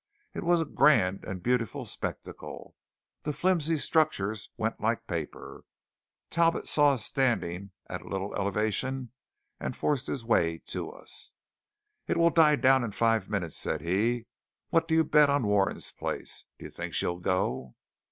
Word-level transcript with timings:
It 0.33 0.41
was 0.41 0.59
a 0.59 0.65
grand 0.65 1.23
and 1.25 1.43
beautiful 1.43 1.85
spectacle. 1.85 2.75
The 3.21 3.33
flimsy 3.33 3.77
structures 3.77 4.49
went 4.57 4.81
like 4.81 5.05
paper. 5.05 5.63
Talbot 6.31 6.67
saw 6.67 6.93
us 6.93 7.05
standing 7.05 7.69
at 7.87 8.01
a 8.01 8.07
little 8.07 8.33
elevation, 8.33 9.11
and 9.59 9.75
forced 9.75 10.07
his 10.07 10.25
way 10.25 10.57
to 10.69 10.89
us. 10.89 11.33
"It 12.07 12.17
will 12.17 12.31
die 12.31 12.55
down 12.55 12.83
in 12.83 12.89
five 12.89 13.29
minutes," 13.29 13.57
said 13.57 13.81
he. 13.81 14.25
"What 14.71 14.87
do 14.87 14.95
you 14.95 15.03
bet 15.03 15.29
on 15.29 15.45
Warren's 15.45 15.91
place? 15.91 16.45
Do 16.57 16.65
you 16.65 16.71
think 16.71 16.95
she'll 16.95 17.19
go?" 17.19 17.75